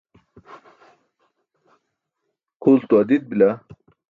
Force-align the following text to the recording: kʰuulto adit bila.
kʰuulto 2.61 2.93
adit 3.01 3.23
bila. 3.29 3.49